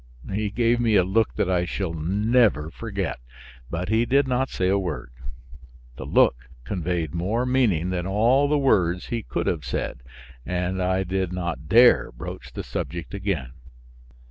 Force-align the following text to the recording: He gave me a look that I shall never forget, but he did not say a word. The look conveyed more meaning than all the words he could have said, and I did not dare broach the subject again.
He 0.33 0.49
gave 0.49 0.79
me 0.79 0.95
a 0.95 1.03
look 1.03 1.35
that 1.35 1.47
I 1.47 1.63
shall 1.63 1.93
never 1.93 2.71
forget, 2.71 3.19
but 3.69 3.89
he 3.89 4.03
did 4.07 4.27
not 4.27 4.49
say 4.49 4.67
a 4.67 4.79
word. 4.79 5.11
The 5.95 6.05
look 6.07 6.49
conveyed 6.63 7.13
more 7.13 7.45
meaning 7.45 7.91
than 7.91 8.07
all 8.07 8.47
the 8.47 8.57
words 8.57 9.09
he 9.09 9.21
could 9.21 9.45
have 9.45 9.63
said, 9.63 10.01
and 10.43 10.81
I 10.81 11.03
did 11.03 11.31
not 11.31 11.67
dare 11.69 12.11
broach 12.11 12.51
the 12.51 12.63
subject 12.63 13.13
again. 13.13 13.51